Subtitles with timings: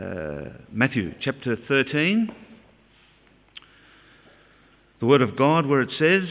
[0.00, 2.34] uh, Matthew chapter 13,
[5.00, 6.28] the Word of God, where it says,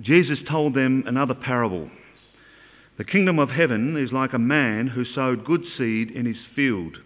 [0.00, 1.90] Jesus told them another parable.
[2.98, 6.98] The kingdom of heaven is like a man who sowed good seed in his field.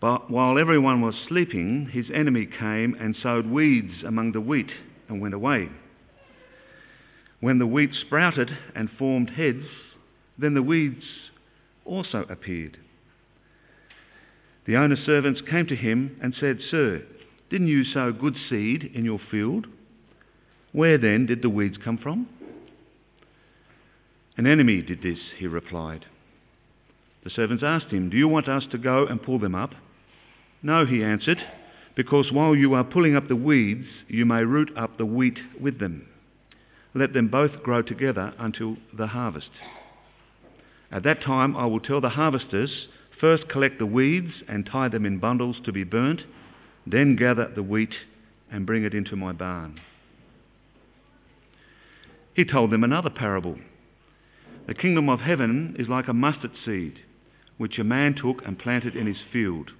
[0.00, 4.70] But while everyone was sleeping, his enemy came and sowed weeds among the wheat
[5.08, 5.68] and went away.
[7.40, 9.66] When the wheat sprouted and formed heads,
[10.38, 11.04] then the weeds
[11.84, 12.78] also appeared.
[14.66, 17.02] The owner's servants came to him and said, Sir,
[17.50, 19.66] didn't you sow good seed in your field?
[20.72, 22.28] Where then did the weeds come from?
[24.36, 26.04] An enemy did this, he replied.
[27.24, 29.70] The servants asked him, Do you want us to go and pull them up?
[30.62, 31.38] No, he answered,
[31.94, 35.78] because while you are pulling up the weeds, you may root up the wheat with
[35.78, 36.06] them.
[36.94, 39.50] Let them both grow together until the harvest.
[40.90, 42.88] At that time, I will tell the harvesters
[43.20, 46.22] first collect the weeds and tie them in bundles to be burnt,
[46.86, 47.94] then gather the wheat
[48.50, 49.80] and bring it into my barn.
[52.34, 53.56] He told them another parable.
[54.66, 56.98] The kingdom of heaven is like a mustard seed,
[57.56, 59.70] which a man took and planted in his field.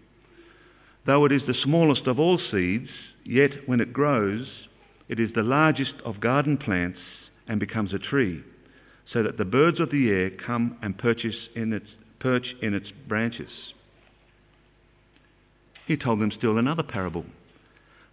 [1.04, 2.88] Though it is the smallest of all seeds,
[3.24, 4.46] yet when it grows,
[5.08, 6.98] it is the largest of garden plants
[7.46, 8.42] and becomes a tree,
[9.12, 11.86] so that the birds of the air come and purchase in its,
[12.18, 13.50] perch in its branches.
[15.86, 17.24] He told them still another parable.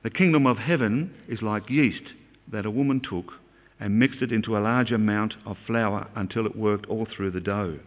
[0.04, 2.04] The kingdom of heaven is like yeast
[2.52, 3.34] that a woman took
[3.80, 7.40] and mixed it into a large amount of flour until it worked all through the
[7.40, 7.80] dough.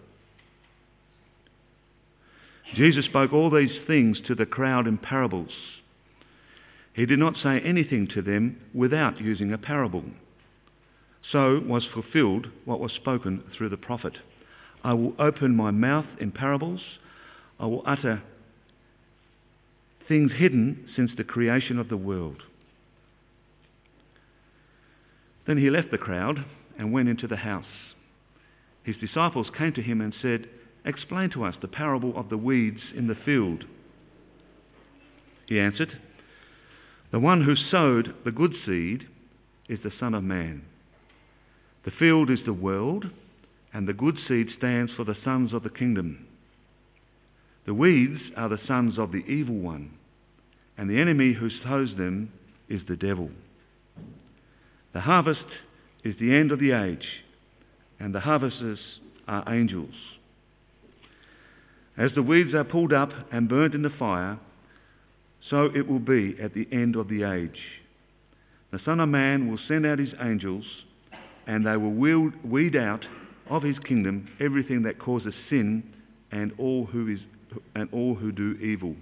[2.74, 5.52] Jesus spoke all these things to the crowd in parables.
[6.94, 10.04] He did not say anything to them without using a parable.
[11.30, 14.18] So was fulfilled what was spoken through the prophet.
[14.86, 16.80] I will open my mouth in parables.
[17.58, 18.22] I will utter
[20.06, 22.44] things hidden since the creation of the world.
[25.44, 26.44] Then he left the crowd
[26.78, 27.64] and went into the house.
[28.84, 30.46] His disciples came to him and said,
[30.84, 33.64] Explain to us the parable of the weeds in the field.
[35.46, 35.98] He answered,
[37.10, 39.08] The one who sowed the good seed
[39.68, 40.62] is the Son of Man.
[41.84, 43.06] The field is the world,
[43.72, 46.26] and the good seed stands for the sons of the kingdom.
[47.66, 49.90] The weeds are the sons of the evil one,
[50.78, 52.32] and the enemy who sows them
[52.68, 53.30] is the devil.
[54.92, 55.44] The harvest
[56.04, 57.06] is the end of the age,
[57.98, 58.78] and the harvesters
[59.26, 59.94] are angels.
[61.98, 64.38] As the weeds are pulled up and burnt in the fire,
[65.50, 67.60] so it will be at the end of the age.
[68.70, 70.64] The Son of Man will send out his angels,
[71.46, 73.04] and they will weed out
[73.48, 75.82] of his kingdom everything that causes sin
[76.32, 77.20] and all who, is,
[77.74, 78.94] and all who do evil.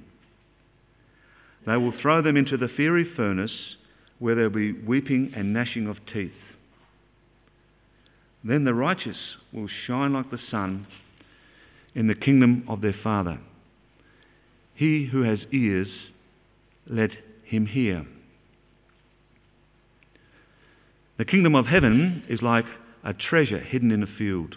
[1.66, 3.77] They will throw them into the fiery furnace
[4.19, 6.32] where there will be weeping and gnashing of teeth.
[8.44, 9.16] Then the righteous
[9.53, 10.87] will shine like the sun
[11.94, 13.38] in the kingdom of their Father.
[14.75, 15.88] He who has ears,
[16.87, 17.11] let
[17.44, 18.06] him hear.
[21.16, 22.65] The kingdom of heaven is like
[23.04, 24.56] a treasure hidden in a field.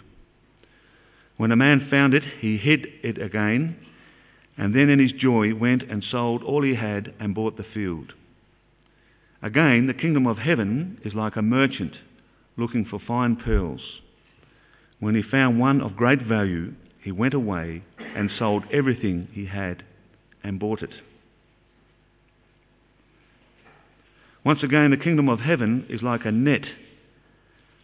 [1.36, 3.76] When a man found it, he hid it again,
[4.56, 8.12] and then in his joy went and sold all he had and bought the field.
[9.40, 11.94] Again, the kingdom of heaven is like a merchant
[12.56, 13.80] looking for fine pearls.
[14.98, 17.84] When he found one of great value, he went away
[18.16, 19.84] and sold everything he had
[20.42, 20.94] and bought it.
[24.44, 26.64] Once again, the kingdom of heaven is like a net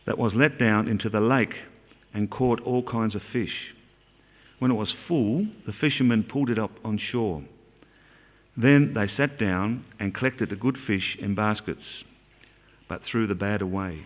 [0.06, 1.54] that was let down into the lake
[2.12, 3.74] and caught all kinds of fish.
[4.58, 7.42] When it was full, the fishermen pulled it up on shore.
[8.56, 11.82] Then they sat down and collected the good fish in baskets,
[12.88, 14.04] but threw the bad away.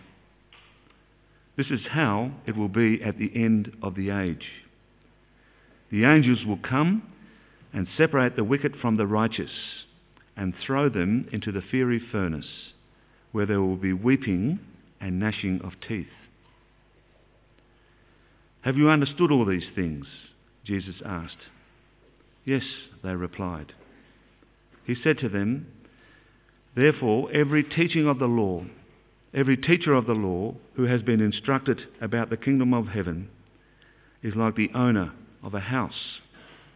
[1.55, 4.45] This is how it will be at the end of the age.
[5.91, 7.03] The angels will come
[7.73, 9.51] and separate the wicked from the righteous
[10.35, 12.47] and throw them into the fiery furnace,
[13.31, 14.59] where there will be weeping
[15.01, 16.07] and gnashing of teeth.
[18.61, 20.05] Have you understood all these things?
[20.65, 21.37] Jesus asked.
[22.45, 22.63] Yes,
[23.03, 23.73] they replied.
[24.85, 25.67] He said to them,
[26.75, 28.63] Therefore, every teaching of the law,
[29.33, 33.29] every teacher of the law who has been instructed about the kingdom of heaven
[34.21, 35.11] is like the owner
[35.43, 36.19] of a house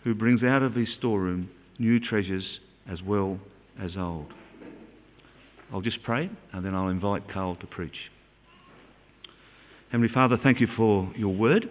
[0.04, 1.50] who brings out of his storeroom
[1.80, 2.60] new treasures
[2.90, 3.40] as well
[3.82, 4.34] as old.
[5.72, 8.12] I'll just pray and then I'll invite Carl to preach.
[9.94, 11.70] Heavenly Father, thank you for your word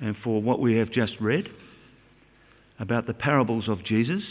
[0.00, 1.48] and for what we have just read.
[2.78, 4.22] about the parables of Jesus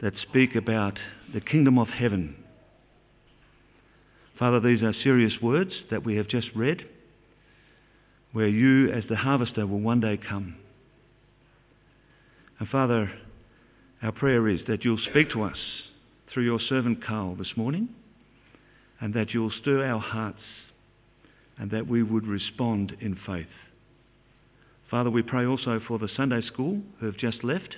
[0.00, 0.98] that speak about
[1.32, 2.36] the kingdom of heaven.
[4.38, 6.84] Father, these are serious words that we have just read,
[8.32, 10.56] where you, as the harvester, will one day come.
[12.58, 13.12] And Father,
[14.02, 15.58] our prayer is that you'll speak to us
[16.32, 17.88] through your servant Carl this morning,
[19.00, 20.40] and that you'll stir our hearts,
[21.58, 23.46] and that we would respond in faith.
[24.90, 27.76] Father, we pray also for the Sunday school who have just left.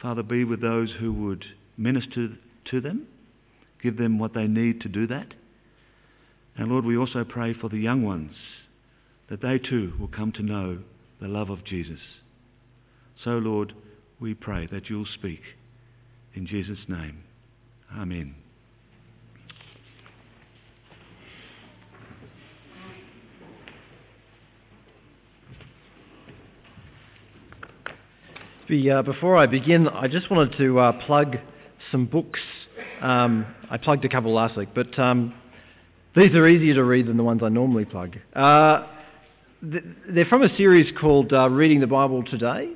[0.00, 1.44] Father, be with those who would
[1.76, 2.28] minister
[2.70, 3.06] to them,
[3.82, 5.34] give them what they need to do that.
[6.56, 8.34] And Lord, we also pray for the young ones,
[9.28, 10.78] that they too will come to know
[11.20, 12.00] the love of Jesus.
[13.24, 13.72] So, Lord,
[14.20, 15.40] we pray that you'll speak.
[16.34, 17.22] In Jesus' name,
[17.94, 18.34] Amen.
[28.68, 31.36] Before I begin, I just wanted to uh, plug
[31.92, 32.40] some books.
[33.00, 35.34] Um, I plugged a couple last week, but um,
[36.16, 38.16] these are easier to read than the ones I normally plug.
[38.34, 38.86] Uh,
[39.62, 42.72] they're from a series called uh, Reading the Bible Today,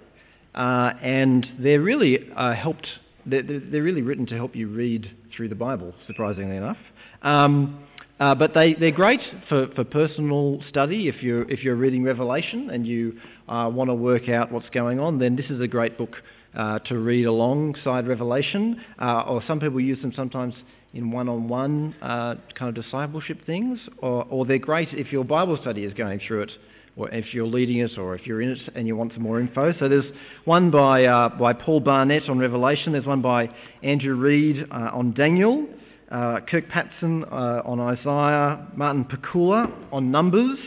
[0.54, 2.86] uh, and they're really uh, helped.
[3.26, 6.78] They're, they're, really written to help you read through the Bible, surprisingly enough.
[7.22, 7.84] Um,
[8.20, 11.08] uh, but they, they're great for, for personal study.
[11.08, 13.18] If you're, if you're reading Revelation and you
[13.48, 16.14] uh, want to work out what's going on, then this is a great book
[16.54, 18.78] uh, to read alongside Revelation.
[19.00, 20.52] Uh, or some people use them sometimes
[20.92, 23.78] in one on one kind of discipleship things.
[23.98, 26.50] Or, or they're great if your Bible study is going through it,
[26.96, 29.40] or if you're leading it, or if you're in it and you want some more
[29.40, 29.72] info.
[29.80, 30.04] So there's
[30.44, 33.48] one by, uh, by Paul Barnett on Revelation, there's one by
[33.82, 35.66] Andrew Reid uh, on Daniel
[36.10, 40.58] uh, Kirk Patston uh, on Isaiah, Martin Pakula on Numbers,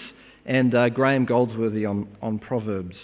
[0.45, 2.95] and uh, Graham Goldsworthy on, on Proverbs.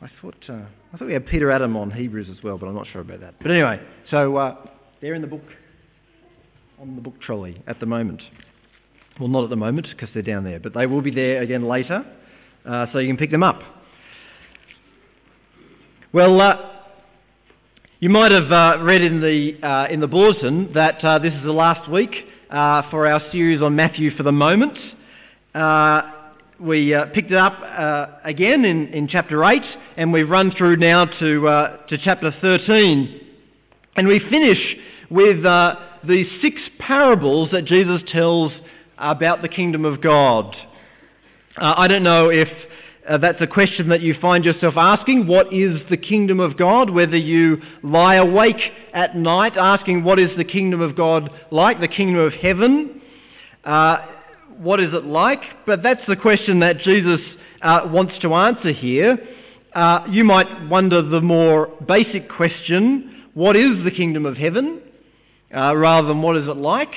[0.00, 2.74] I thought, uh, I thought we had Peter Adam on Hebrews as well, but I'm
[2.74, 3.34] not sure about that.
[3.40, 3.80] But anyway,
[4.10, 4.56] so uh,
[5.00, 5.42] they're in the book,
[6.80, 8.22] on the book trolley at the moment.
[9.18, 11.66] Well, not at the moment because they're down there, but they will be there again
[11.66, 12.06] later,
[12.64, 13.60] uh, so you can pick them up.
[16.12, 16.40] Well,
[18.00, 21.42] you might have uh, read in the, uh, in the bulletin that uh, this is
[21.42, 22.14] the last week
[22.48, 24.78] uh, for our series on Matthew for the moment.
[25.52, 26.02] Uh,
[26.60, 27.58] we uh, picked it up
[28.24, 29.60] again in, in chapter 8
[29.96, 31.40] and we've run through now to,
[31.88, 33.20] to chapter 13.
[33.96, 34.76] And we finish
[35.10, 38.52] with the six parables that Jesus tells
[38.96, 40.54] about the kingdom of God.
[41.56, 42.48] I don't know if
[43.08, 45.26] uh, that's a question that you find yourself asking.
[45.26, 46.90] What is the kingdom of God?
[46.90, 48.60] Whether you lie awake
[48.92, 51.80] at night asking, What is the kingdom of God like?
[51.80, 53.00] The kingdom of heaven?
[53.64, 53.98] Uh,
[54.58, 55.40] what is it like?
[55.66, 57.20] But that's the question that Jesus
[57.62, 59.16] uh, wants to answer here.
[59.74, 64.82] Uh, you might wonder the more basic question What is the kingdom of heaven?
[65.54, 66.92] Uh, rather than what is it like?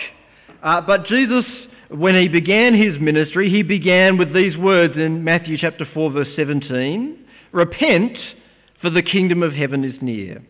[0.61, 1.45] Uh, but Jesus
[1.91, 6.27] when he began his ministry, he began with these words in Matthew chapter 4 verse
[6.35, 7.17] 17,
[7.51, 8.17] repent
[8.81, 10.41] for the kingdom of heaven is near.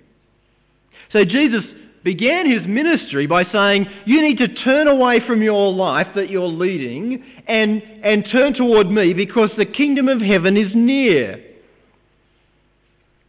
[1.12, 1.64] So Jesus
[2.04, 6.48] began his ministry by saying, you need to turn away from your life that you're
[6.48, 11.44] leading and, and turn toward me because the kingdom of heaven is near.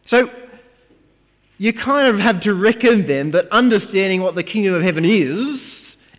[0.09, 0.27] So
[1.57, 5.72] you kind of have to reckon then that understanding what the kingdom of heaven is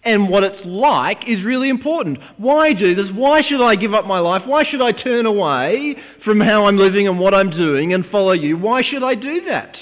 [0.04, 2.18] and what it's like is really important.
[2.36, 3.06] Why, Jesus?
[3.14, 4.42] Why should I give up my life?
[4.44, 8.32] Why should I turn away from how I'm living and what I'm doing and follow
[8.32, 8.58] you?
[8.58, 9.76] Why should I do that?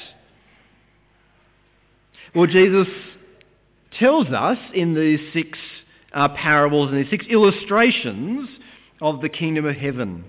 [2.34, 2.86] Well, Jesus
[3.98, 5.58] tells us in these six
[6.14, 8.48] uh, parables and these six illustrations
[9.00, 10.24] of the kingdom of heaven.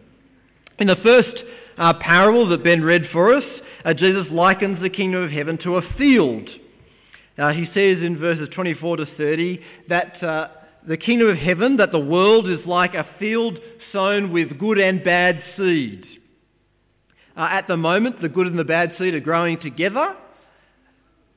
[0.80, 1.38] In the first
[1.78, 3.44] uh, parable that Ben read for us,
[3.86, 6.50] uh, Jesus likens the kingdom of heaven to a field.
[7.38, 9.60] Uh, he says in verses 24 to 30
[9.90, 10.48] that uh,
[10.88, 13.58] the kingdom of heaven, that the world is like a field
[13.92, 16.06] sown with good and bad seed.
[17.36, 20.16] Uh, at the moment, the good and the bad seed are growing together,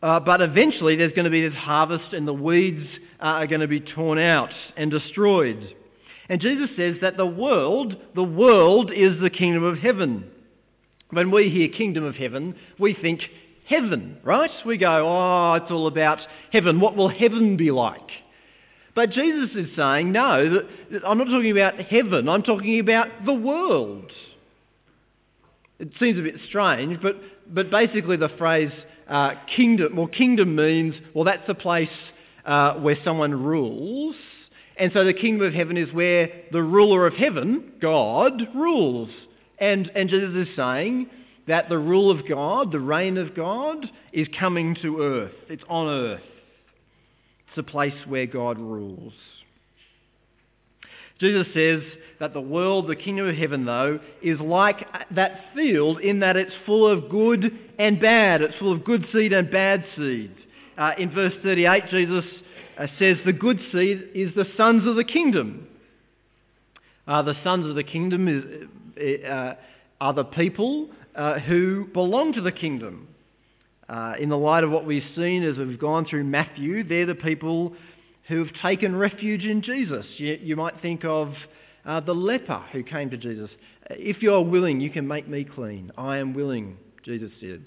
[0.02, 2.86] uh, but eventually there's going to be this harvest and the weeds
[3.20, 5.74] uh, are going to be torn out and destroyed.
[6.28, 10.30] And Jesus says that the world, the world is the kingdom of heaven.
[11.10, 13.22] When we hear kingdom of heaven, we think
[13.68, 14.50] heaven, right?
[14.64, 16.18] We go, oh, it's all about
[16.52, 16.80] heaven.
[16.80, 18.11] What will heaven be like?
[18.94, 20.62] But Jesus is saying, no,
[21.06, 24.11] I'm not talking about heaven, I'm talking about the world.
[25.78, 28.73] It seems a bit strange, but, but basically the phrase
[29.08, 31.90] uh, kingdom, well, kingdom means, well, that's a place
[32.46, 34.16] uh, where someone rules.
[34.78, 39.11] And so the kingdom of heaven is where the ruler of heaven, God, rules.
[39.58, 41.08] And, and Jesus is saying
[41.46, 45.34] that the rule of God, the reign of God, is coming to earth.
[45.48, 46.20] It's on earth.
[47.48, 49.12] It's a place where God rules.
[51.18, 51.82] Jesus says
[52.20, 56.52] that the world, the kingdom of heaven, though, is like that field in that it's
[56.66, 58.42] full of good and bad.
[58.42, 60.32] It's full of good seed and bad seed.
[60.76, 62.24] Uh, in verse 38, Jesus
[62.78, 65.68] uh, says the good seed is the sons of the kingdom.
[67.06, 68.68] Uh, the sons of the kingdom is,
[70.00, 73.08] are the people uh, who belong to the kingdom.
[73.88, 77.14] Uh, in the light of what we've seen as we've gone through Matthew, they're the
[77.14, 77.72] people
[78.28, 80.04] who have taken refuge in Jesus.
[80.16, 81.32] You, you might think of
[81.84, 83.48] uh, the leper who came to Jesus.
[83.90, 85.92] If you're willing, you can make me clean.
[85.96, 87.62] I am willing, Jesus said.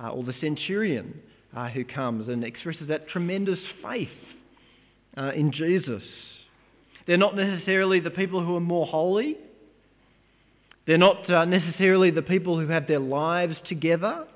[0.00, 1.20] Uh, or the centurion
[1.56, 4.08] uh, who comes and expresses that tremendous faith
[5.16, 6.02] uh, in Jesus.
[7.06, 9.36] They're not necessarily the people who are more holy.
[10.86, 14.26] They're not uh, necessarily the people who have their lives together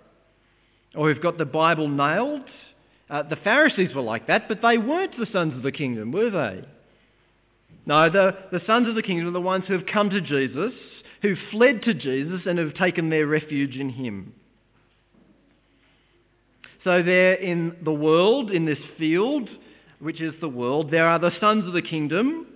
[0.95, 2.49] or who've got the Bible nailed.
[3.11, 6.31] Uh, the Pharisees were like that, but they weren't the sons of the kingdom, were
[6.31, 6.65] they?
[7.87, 10.73] No, the, the sons of the kingdom are the ones who have come to Jesus,
[11.23, 14.35] who fled to Jesus, and have taken their refuge in him.
[16.85, 19.49] So, there in the world, in this field,
[20.01, 22.47] which is the world, there are the sons of the kingdom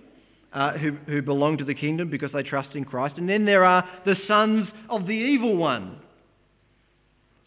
[0.53, 3.63] uh, who, who belong to the kingdom because they trust in Christ, and then there
[3.63, 5.97] are the sons of the evil one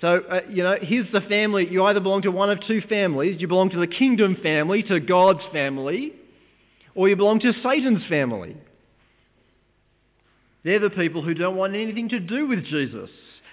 [0.01, 1.67] so, uh, you know, here's the family.
[1.71, 3.41] You either belong to one of two families.
[3.41, 6.13] You belong to the kingdom family, to God's family,
[6.95, 8.57] or you belong to Satan's family.
[10.65, 13.09] They're the people who don't want anything to do with Jesus.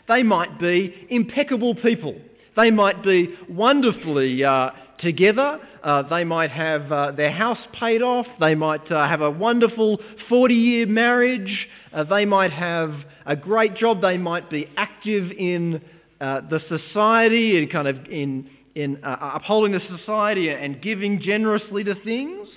[0.07, 2.15] They might be impeccable people.
[2.57, 4.71] They might be wonderfully uh,
[5.03, 5.59] together.
[5.83, 8.25] Uh, they might have uh, their house paid off.
[8.39, 11.67] They might uh, have a wonderful 40 year marriage.
[11.93, 12.95] Uh, they might have
[13.25, 14.01] a great job.
[14.01, 15.81] They might be active in
[16.19, 21.83] uh, the society and kind of in, in uh, upholding the society and giving generously
[21.83, 22.47] to things.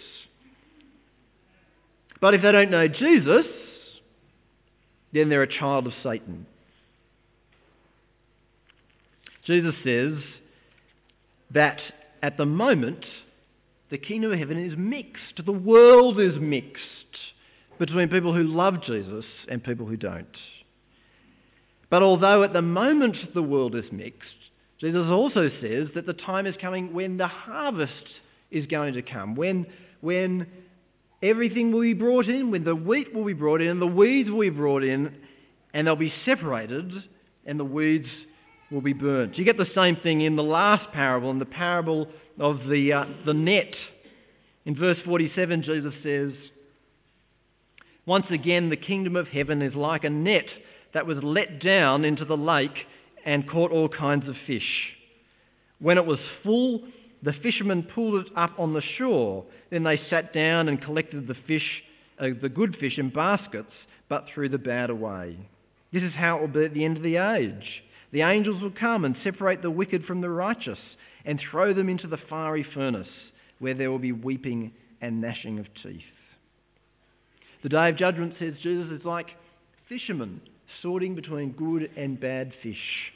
[2.20, 3.44] But if they don't know Jesus,
[5.12, 6.46] then they're a child of Satan.
[9.46, 10.14] Jesus says
[11.52, 11.78] that
[12.22, 13.04] at the moment,
[13.90, 15.44] the kingdom of heaven is mixed.
[15.44, 16.80] The world is mixed
[17.78, 20.26] between people who love Jesus and people who don't.
[21.90, 24.26] But although at the moment the world is mixed,
[24.80, 27.92] Jesus also says that the time is coming when the harvest
[28.50, 29.66] is going to come, when,
[30.00, 30.46] when
[31.22, 34.40] everything will be brought in, when the wheat will be brought in, the weeds will
[34.40, 35.14] be brought in,
[35.72, 36.90] and they'll be separated,
[37.46, 38.08] and the weeds
[38.70, 39.38] will be burnt.
[39.38, 42.08] You get the same thing in the last parable, in the parable
[42.38, 43.74] of the, uh, the net.
[44.64, 46.32] In verse 47, Jesus says,
[48.04, 50.46] Once again, the kingdom of heaven is like a net
[50.94, 52.86] that was let down into the lake
[53.24, 54.92] and caught all kinds of fish.
[55.78, 56.82] When it was full,
[57.22, 59.44] the fishermen pulled it up on the shore.
[59.70, 61.82] Then they sat down and collected the fish,
[62.18, 63.72] uh, the good fish, in baskets,
[64.08, 65.36] but threw the bad away.
[65.92, 67.82] This is how it will be at the end of the age.
[68.12, 70.78] The angels will come and separate the wicked from the righteous
[71.24, 73.08] and throw them into the fiery furnace,
[73.58, 76.02] where there will be weeping and gnashing of teeth.
[77.62, 79.26] The day of judgment, says Jesus, is like
[79.88, 80.40] fishermen
[80.82, 83.12] sorting between good and bad fish.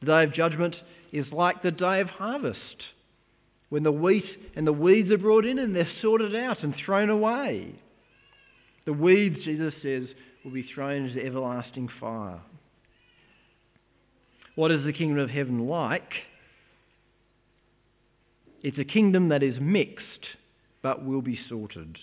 [0.00, 0.76] The day of judgment
[1.12, 2.58] is like the day of harvest,
[3.70, 7.10] when the wheat and the weeds are brought in and they're sorted out and thrown
[7.10, 7.74] away.
[8.84, 10.04] The weeds, Jesus says,
[10.44, 12.40] will be thrown into everlasting fire.
[14.54, 16.12] What is the kingdom of heaven like?
[18.62, 20.26] It's a kingdom that is mixed
[20.82, 21.98] but will be sorted.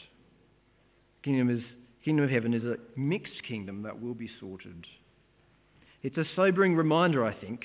[1.24, 1.64] Kingdom is
[2.04, 4.86] kingdom of heaven is a mixed kingdom that will be sorted.
[6.04, 7.62] It's a sobering reminder, I think,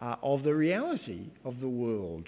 [0.00, 2.26] uh, of the reality of the world.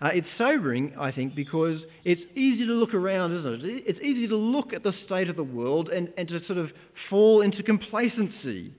[0.00, 3.84] Uh, it's sobering, I think, because it's easy to look around, isn't it?
[3.86, 6.70] It's easy to look at the state of the world and, and to sort of
[7.08, 8.72] fall into complacency.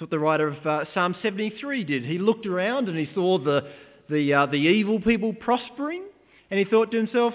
[0.00, 2.06] That's what the writer of uh, Psalm 73 did.
[2.06, 3.70] He looked around and he saw the,
[4.08, 6.04] the, uh, the evil people prospering,
[6.50, 7.34] and he thought to himself,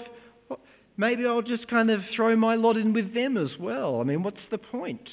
[0.96, 4.00] maybe I'll just kind of throw my lot in with them as well.
[4.00, 5.08] I mean, what's the point?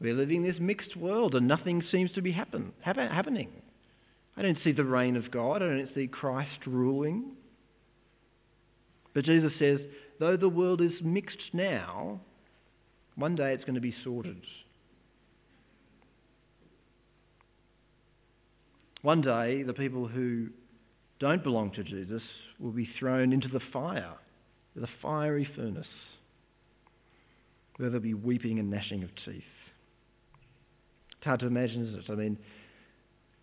[0.00, 3.48] We're living in this mixed world and nothing seems to be happen, happening.
[4.36, 7.24] I don't see the reign of God, I don't see Christ ruling.
[9.14, 9.80] But Jesus says,
[10.20, 12.20] though the world is mixed now,
[13.16, 14.40] one day it's going to be sorted.
[19.02, 20.48] One day, the people who
[21.18, 22.22] don't belong to Jesus
[22.58, 24.14] will be thrown into the fire,
[24.76, 25.86] the fiery furnace,
[27.76, 29.42] where there'll be weeping and gnashing of teeth.
[31.16, 32.12] It's hard to imagine, isn't it?
[32.12, 32.38] I mean,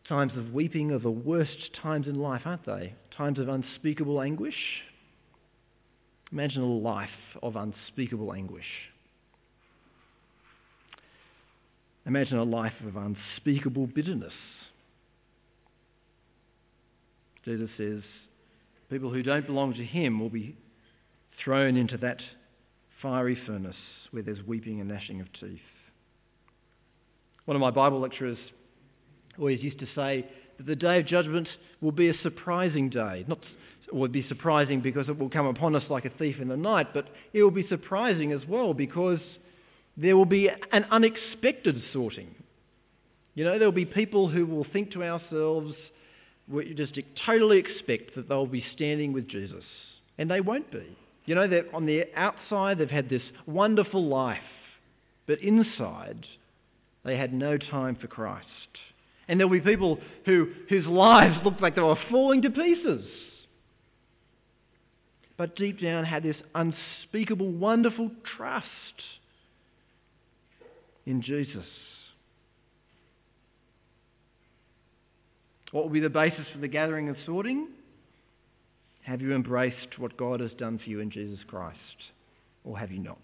[0.08, 2.94] times of weeping are the worst times in life, aren't they?
[3.16, 4.56] Times of unspeakable anguish.
[6.32, 7.10] Imagine a life
[7.44, 8.66] of unspeakable anguish.
[12.06, 14.34] Imagine a life of unspeakable bitterness.
[17.50, 18.03] Jesus says,
[18.91, 20.56] people who don't belong to him will be
[21.44, 22.20] thrown into that
[23.01, 23.75] fiery furnace
[24.12, 25.60] where there's weeping and gnashing of teeth.
[27.46, 28.38] One of my Bible lecturers
[29.39, 30.27] always used to say
[30.58, 31.48] that the day of judgment
[31.82, 33.25] will be a surprising day.
[33.27, 33.39] Not
[33.91, 36.94] would be surprising because it will come upon us like a thief in the night,
[36.94, 39.18] but it will be surprising as well because
[39.98, 42.36] there will be an unexpected sorting.
[43.34, 45.74] You know, there will be people who will think to ourselves,
[46.50, 49.63] we just totally expect that they'll be standing with Jesus,
[50.18, 50.98] and they won't be.
[51.25, 54.39] You know, they're on the outside, they've had this wonderful life,
[55.27, 56.25] but inside,
[57.06, 58.48] they had no time for Christ.
[59.27, 63.06] And there'll be people who, whose lives looked like they were falling to pieces.
[65.38, 68.65] But deep down had this unspeakable, wonderful trust
[71.06, 71.65] in Jesus.
[75.72, 77.68] What will be the basis for the gathering and sorting?
[79.04, 81.78] Have you embraced what God has done for you in Jesus Christ?
[82.64, 83.22] Or have you not?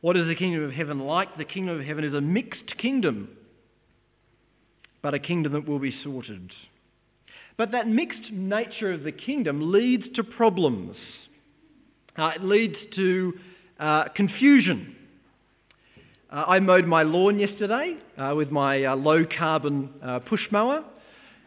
[0.00, 1.36] What is the kingdom of heaven like?
[1.36, 3.28] The kingdom of heaven is a mixed kingdom,
[5.02, 6.50] but a kingdom that will be sorted.
[7.56, 10.96] But that mixed nature of the kingdom leads to problems.
[12.16, 13.32] Uh, it leads to
[13.78, 14.96] uh, confusion.
[16.34, 20.84] Uh, I mowed my lawn yesterday uh, with my uh, low carbon uh, push mower,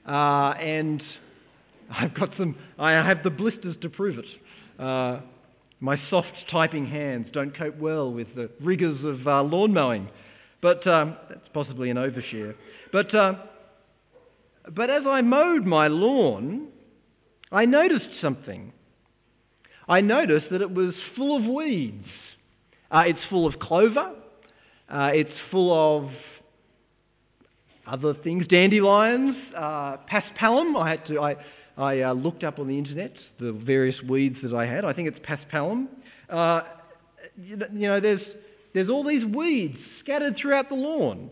[0.05, 1.03] and
[1.91, 5.21] I've got some, I have the blisters to prove it.
[5.81, 10.07] My soft typing hands don't cope well with the rigours of uh, lawn mowing,
[10.61, 12.55] but um, that's possibly an overshare.
[12.93, 13.33] But, uh,
[14.73, 16.69] but as I mowed my lawn,
[17.51, 18.71] I noticed something.
[19.89, 22.07] I noticed that it was full of weeds.
[22.89, 24.13] Uh, it's full of clover.
[24.89, 26.11] Uh, it's full of
[27.85, 30.79] other things, dandelions, uh, paspalum.
[30.79, 31.35] I had to, I,
[31.77, 34.85] I uh, looked up on the internet the various weeds that I had.
[34.85, 35.87] I think it's paspalum.
[36.29, 36.61] Uh,
[37.35, 38.21] you know, there's,
[38.73, 41.29] there's all these weeds scattered throughout the lawn.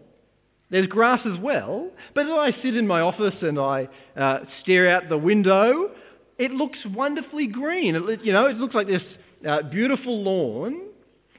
[0.70, 1.92] There's grass as well.
[2.14, 3.88] But as I sit in my office and I
[4.18, 5.92] uh, stare out the window,
[6.38, 7.96] it looks wonderfully green.
[7.96, 9.02] It, you know, it looks like this
[9.48, 10.85] uh, beautiful lawn.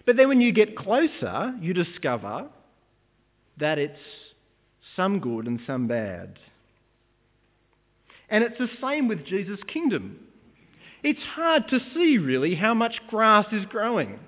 [0.07, 2.49] But then when you get closer, you discover
[3.59, 3.99] that it's
[4.95, 6.39] some good and some bad.
[8.31, 10.19] And it's the same with Jesus' kingdom.
[11.03, 14.19] It's hard to see, really, how much grass is growing.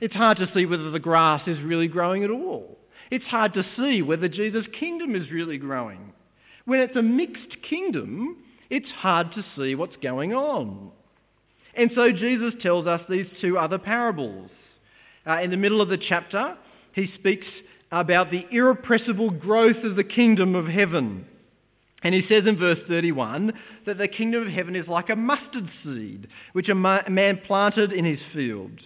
[0.00, 2.78] It's hard to see whether the grass is really growing at all.
[3.10, 6.12] It's hard to see whether Jesus' kingdom is really growing.
[6.64, 8.38] When it's a mixed kingdom,
[8.70, 10.90] it's hard to see what's going on.
[11.76, 14.50] And so Jesus tells us these two other parables.
[15.26, 16.56] Uh, in the middle of the chapter,
[16.92, 17.46] he speaks
[17.90, 21.26] about the irrepressible growth of the kingdom of heaven.
[22.02, 23.52] And he says in verse 31
[23.86, 28.04] that the kingdom of heaven is like a mustard seed, which a man planted in
[28.04, 28.78] his field.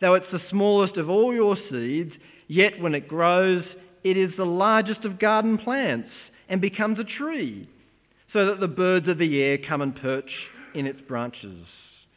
[0.00, 2.12] Though it's the smallest of all your seeds,
[2.48, 3.64] yet when it grows,
[4.02, 6.10] it is the largest of garden plants
[6.48, 7.68] and becomes a tree,
[8.32, 10.30] so that the birds of the air come and perch
[10.74, 11.66] in its branches.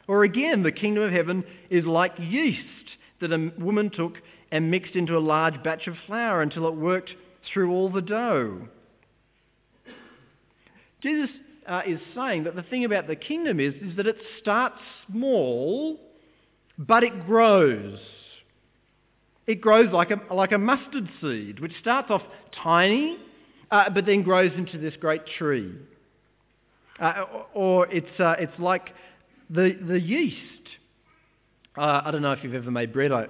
[0.08, 2.60] Or again, the kingdom of heaven is like yeast
[3.20, 4.14] that a woman took
[4.50, 7.10] and mixed into a large batch of flour until it worked
[7.52, 8.68] through all the dough.
[11.02, 11.30] Jesus
[11.66, 14.78] uh, is saying that the thing about the kingdom is, is that it starts
[15.10, 15.98] small,
[16.78, 17.98] but it grows.
[19.46, 22.22] It grows like a, like a mustard seed, which starts off
[22.62, 23.18] tiny,
[23.70, 25.74] uh, but then grows into this great tree.
[27.00, 28.90] Uh, or it's, uh, it's like
[29.52, 30.36] the, the yeast.
[31.76, 33.12] Uh, I don't know if you've ever made bread.
[33.12, 33.26] I,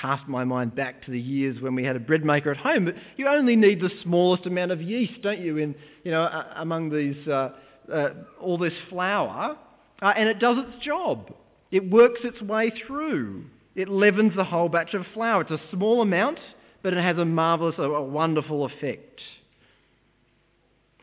[0.00, 2.86] cast my mind back to the years when we had a bread maker at home.
[2.86, 6.90] But you only need the smallest amount of yeast, don't you, in, you know, among
[6.90, 7.50] these, uh,
[7.92, 8.08] uh,
[8.40, 9.56] all this flour,
[10.02, 11.32] uh, and it does its job.
[11.70, 13.44] It works its way through.
[13.74, 15.42] It leavens the whole batch of flour.
[15.42, 16.38] It's a small amount,
[16.82, 19.20] but it has a marvellous, a, a wonderful effect.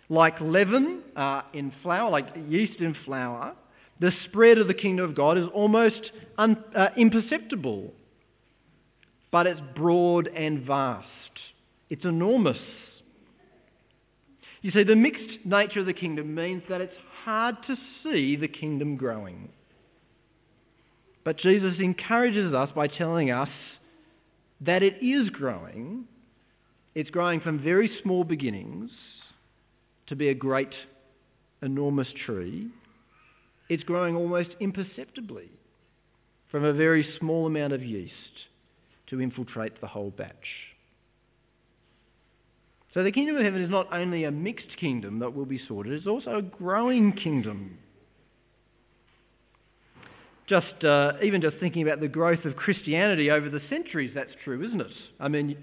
[0.10, 3.56] Like leaven uh, in flour, like yeast in flour,
[4.00, 7.94] the spread of the kingdom of God is almost un, uh, imperceptible
[9.34, 11.08] but it's broad and vast.
[11.90, 12.60] It's enormous.
[14.62, 16.94] You see, the mixed nature of the kingdom means that it's
[17.26, 19.50] hard to see the kingdom growing.
[21.24, 23.50] But Jesus encourages us by telling us
[24.62, 26.06] that it is growing,
[26.94, 28.92] it's growing from very small beginnings
[30.08, 30.76] to be a great,
[31.64, 32.68] enormous tree.
[33.74, 35.50] It's growing almost imperceptibly
[36.52, 38.14] from a very small amount of yeast
[39.08, 40.48] to infiltrate the whole batch.
[42.94, 45.94] So the kingdom of heaven is not only a mixed kingdom that will be sorted,
[45.94, 47.80] it's also a growing kingdom.
[50.46, 54.64] Just uh, even just thinking about the growth of Christianity over the centuries, that's true,
[54.68, 54.94] isn't it?
[55.20, 55.58] I mean,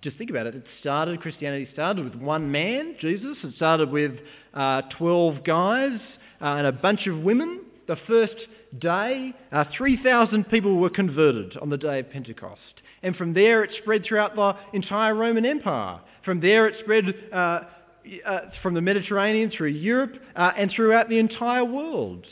[0.00, 0.54] just think about it.
[0.54, 3.36] It started Christianity started with one man, Jesus.
[3.42, 4.12] It started with
[4.54, 5.98] uh, twelve guys
[6.44, 7.60] and a bunch of women.
[7.86, 8.34] The first
[8.78, 12.60] day, uh, 3,000 people were converted on the day of Pentecost.
[13.02, 16.00] And from there, it spread throughout the entire Roman Empire.
[16.24, 17.36] From there, it spread uh,
[18.26, 22.26] uh, from the Mediterranean through Europe uh, and throughout the entire world.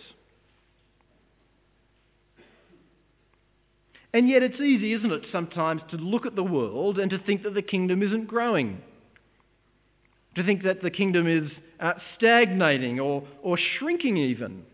[4.15, 7.43] And yet, it's easy, isn't it, sometimes to look at the world and to think
[7.45, 8.83] that the kingdom isn't growing.
[10.37, 14.65] To think that the kingdom is uh, stagnating or, or shrinking, even.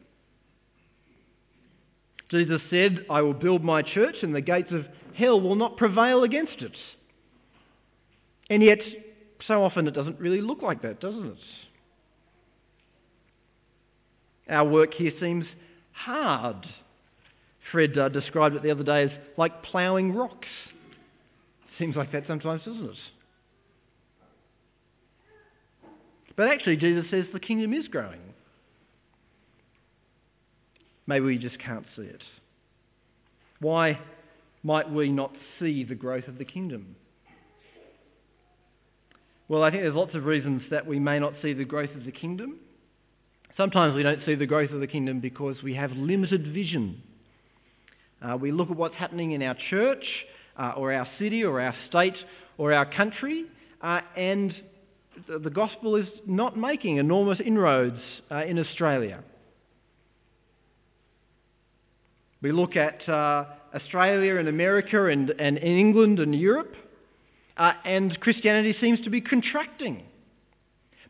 [2.30, 6.22] Jesus said, I will build my church and the gates of hell will not prevail
[6.22, 6.76] against it.
[8.50, 8.78] And yet,
[9.46, 11.38] so often it doesn't really look like that, doesn't it?
[14.48, 15.46] Our work here seems
[15.92, 16.66] hard.
[17.70, 20.48] Fred uh, described it the other day as like ploughing rocks.
[21.78, 22.96] Seems like that sometimes, doesn't it?
[26.38, 28.20] But actually, Jesus says the kingdom is growing.
[31.08, 32.22] Maybe we just can't see it.
[33.58, 33.98] Why
[34.62, 36.94] might we not see the growth of the kingdom?
[39.48, 42.04] Well, I think there's lots of reasons that we may not see the growth of
[42.04, 42.60] the kingdom.
[43.56, 47.02] Sometimes we don't see the growth of the kingdom because we have limited vision.
[48.22, 50.04] Uh, we look at what's happening in our church,
[50.56, 52.16] uh, or our city, or our state,
[52.58, 53.46] or our country,
[53.82, 54.54] uh, and
[55.26, 58.00] the gospel is not making enormous inroads
[58.30, 59.22] uh, in Australia.
[62.40, 66.74] We look at uh, Australia and America and, and England and Europe,
[67.56, 70.04] uh, and Christianity seems to be contracting.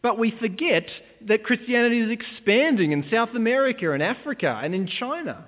[0.01, 0.87] But we forget
[1.27, 5.45] that Christianity is expanding in South America and Africa and in China.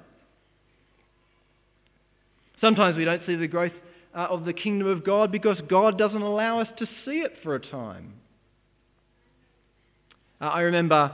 [2.61, 3.73] Sometimes we don't see the growth
[4.15, 7.55] uh, of the kingdom of God because God doesn't allow us to see it for
[7.55, 8.20] a time.
[10.41, 11.13] Uh, I remember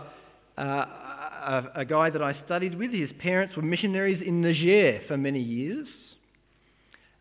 [0.56, 5.16] uh, a, a, guy that I studied with, his parents were missionaries in Niger for
[5.16, 5.88] many years.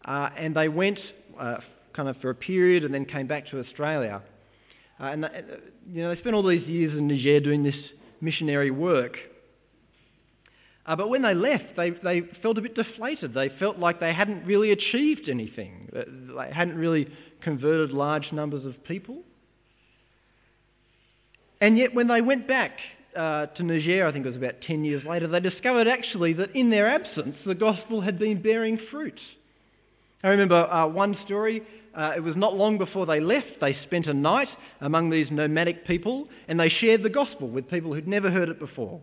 [0.03, 0.99] Uh, and they went
[1.39, 1.57] uh,
[1.95, 4.21] kind of for a period and then came back to Australia.
[4.99, 5.25] Uh, and
[5.91, 7.75] you know, they spent all these years in Niger doing this
[8.21, 9.17] missionary work.
[10.85, 13.33] Uh, but when they left, they, they felt a bit deflated.
[13.33, 15.89] They felt like they hadn't really achieved anything.
[15.91, 17.07] They hadn't really
[17.41, 19.23] converted large numbers of people.
[21.65, 22.77] And yet, when they went back
[23.17, 26.55] uh, to Niger, I think it was about 10 years later, they discovered actually that
[26.55, 29.19] in their absence, the gospel had been bearing fruit.
[30.23, 31.63] I remember uh, one story.
[31.97, 33.47] Uh, it was not long before they left.
[33.61, 34.47] They spent a night
[34.79, 38.59] among these nomadic people and they shared the gospel with people who'd never heard it
[38.59, 39.01] before.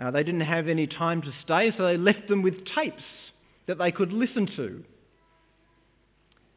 [0.00, 3.02] Uh, they didn't have any time to stay, so they left them with tapes
[3.66, 4.84] that they could listen to.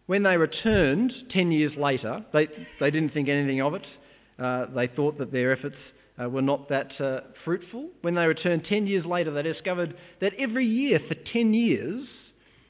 [0.06, 2.48] When they returned 10 years later, they,
[2.80, 3.88] they didn't think anything of it.
[4.38, 5.76] Uh, they thought that their efforts
[6.21, 7.89] uh, were not that uh, fruitful.
[8.02, 12.06] When they returned 10 years later, they discovered that every year for 10 years,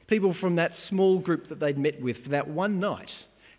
[0.07, 3.09] people from that small group that they'd met with for that one night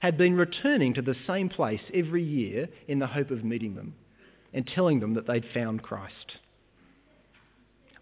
[0.01, 3.95] had been returning to the same place every year in the hope of meeting them
[4.53, 6.37] and telling them that they'd found Christ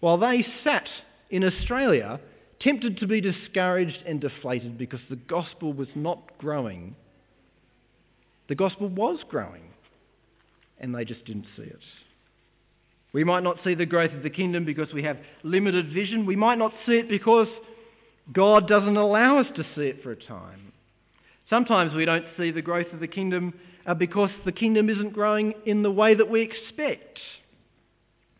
[0.04, 0.86] while they sat
[1.30, 2.20] in Australia
[2.60, 6.94] tempted to be discouraged and deflated because the gospel was not growing.
[8.50, 9.62] The gospel was growing,
[10.78, 11.80] and they just didn't see it.
[13.12, 16.26] We might not see the growth of the kingdom because we have limited vision.
[16.26, 17.46] We might not see it because
[18.32, 20.72] God doesn't allow us to see it for a time.
[21.48, 23.54] Sometimes we don't see the growth of the kingdom
[23.87, 27.20] uh, because the kingdom isn't growing in the way that we expect.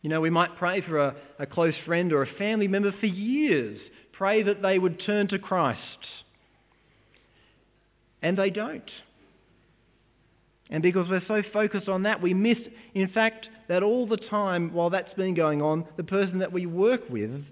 [0.03, 3.07] You know, we might pray for a, a close friend or a family member for
[3.07, 3.79] years,
[4.13, 5.81] pray that they would turn to Christ.
[8.23, 8.91] And they don't.
[10.75, 12.59] And because we're so focused on that, we miss,
[12.95, 16.67] in fact, that all the time while that's been going on, the person that we
[16.67, 17.45] work with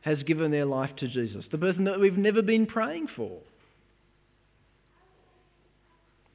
[0.00, 3.30] has given their life to Jesus, the person that we've never been praying for.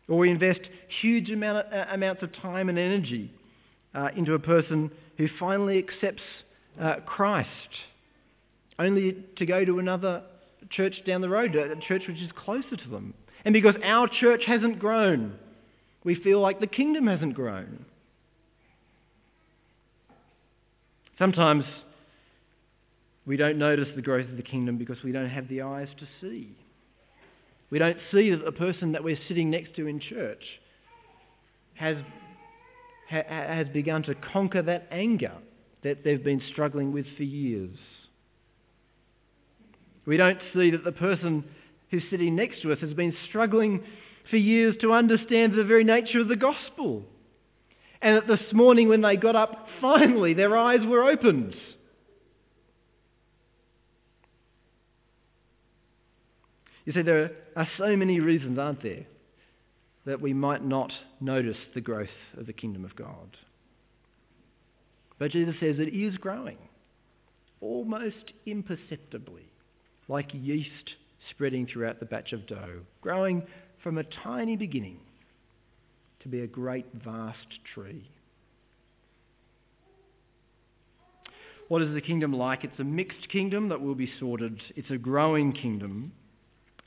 [0.07, 0.59] Or we invest
[1.01, 3.31] huge amount uh, amounts of time and energy
[3.95, 6.21] uh, into a person who finally accepts
[6.79, 7.49] uh, Christ,
[8.77, 10.21] only to go to another
[10.69, 13.15] church down the road, a church which is closer to them.
[13.43, 15.39] And because our church hasn't grown,
[16.03, 17.85] we feel like the kingdom hasn't grown.
[21.19, 21.65] Sometimes
[23.25, 26.07] we don't notice the growth of the kingdom because we don't have the eyes to
[26.19, 26.55] see.
[27.69, 30.43] We don't see that the person that we're sitting next to in church
[31.75, 31.97] has,
[33.09, 35.33] ha, has begun to conquer that anger
[35.83, 37.77] that they've been struggling with for years.
[40.05, 41.43] We don't see that the person
[41.91, 43.83] who's sitting next to us has been struggling
[44.31, 47.03] for years to understand the very nature of the gospel.
[48.01, 51.55] And that this morning, when they got up, finally their eyes were opened.
[56.85, 59.05] You see, there are so many reasons, aren't there,
[60.05, 63.37] that we might not notice the growth of the kingdom of God.
[65.19, 66.57] But Jesus says it is growing,
[67.59, 69.45] almost imperceptibly,
[70.07, 70.95] like yeast
[71.29, 73.43] spreading throughout the batch of dough, growing
[73.83, 74.99] from a tiny beginning
[76.21, 77.37] to be a great, vast
[77.73, 78.09] tree.
[81.67, 82.63] What is the kingdom like?
[82.63, 84.59] It's a mixed kingdom that will be sorted.
[84.75, 86.11] It's a growing kingdom.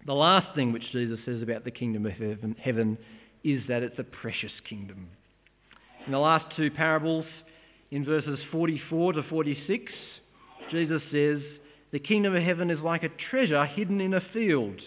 [0.07, 2.98] The last thing which Jesus says about the kingdom of heaven, heaven
[3.42, 5.09] is that it's a precious kingdom.
[6.04, 7.24] In the last two parables,
[7.90, 9.92] in verses 44 to 46,
[10.70, 11.40] Jesus says,
[11.92, 14.80] The kingdom of heaven is like a treasure hidden in a field.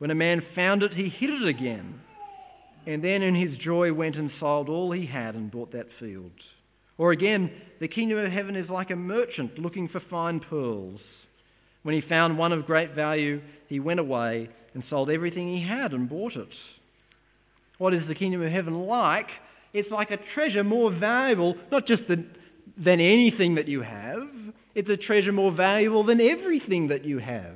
[0.00, 2.00] When a man found it, he hid it again,
[2.86, 6.32] and then in his joy went and sold all he had and bought that field.
[6.96, 11.00] Or again, the kingdom of heaven is like a merchant looking for fine pearls.
[11.82, 15.92] When he found one of great value, he went away and sold everything he had
[15.92, 16.48] and bought it.
[17.76, 19.28] What is the kingdom of heaven like?
[19.74, 22.34] It's like a treasure more valuable, not just than,
[22.78, 24.30] than anything that you have,
[24.74, 27.54] it's a treasure more valuable than everything that you have.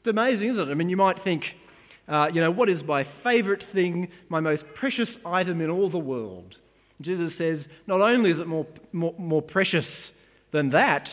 [0.00, 0.70] It's amazing, isn't it?
[0.70, 1.44] I mean, you might think,
[2.08, 5.98] uh, you know, what is my favourite thing, my most precious item in all the
[5.98, 6.54] world?
[7.02, 9.84] Jesus says, not only is it more, more, more precious
[10.52, 11.06] than that,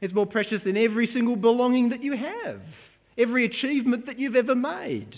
[0.00, 2.60] it's more precious than every single belonging that you have,
[3.16, 5.14] every achievement that you've ever made.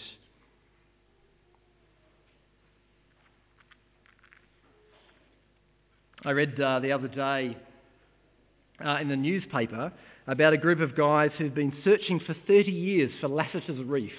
[6.24, 7.56] I read uh, the other day
[8.84, 9.92] uh, in the newspaper
[10.28, 14.12] about a group of guys who've been searching for 30 years for Lasseter's Reef.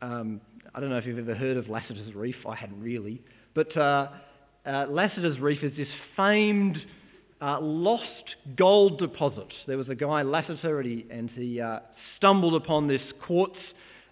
[0.00, 0.40] Um,
[0.74, 3.22] I don't know if you've ever heard of Lasseter's Reef, I hadn't really.
[3.54, 4.08] But uh,
[4.64, 6.78] uh Lasseter's Reef is this famed
[7.42, 8.04] uh, lost
[8.56, 9.52] gold deposit.
[9.66, 11.80] There was a guy, Lasseter, and he, and he uh,
[12.16, 13.58] stumbled upon this quartz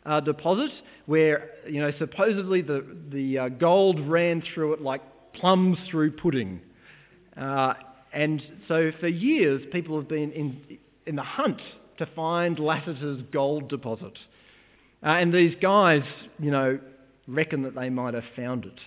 [0.04, 0.70] uh, deposit
[1.06, 5.00] where, you know, supposedly the, the uh, gold ran through it like
[5.32, 6.60] plums through pudding.
[8.16, 11.60] And so for years, people have been in, in the hunt
[11.98, 14.18] to find Lasseter's gold deposit.
[15.02, 16.02] Uh, and these guys,
[16.38, 16.78] you know,
[17.26, 18.78] reckon that they might have found it.